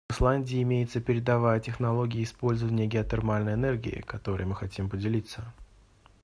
В 0.09 0.13
Исландии 0.13 0.59
имеется 0.63 0.99
передовая 0.99 1.59
технология 1.59 2.23
использования 2.23 2.87
геотермальной 2.87 3.53
энергии, 3.53 4.01
которой 4.01 4.47
мы 4.47 4.55
хотим 4.55 4.89
поделиться. 4.89 5.45